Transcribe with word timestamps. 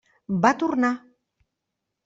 Va 0.45 0.51
tornar. 0.63 0.91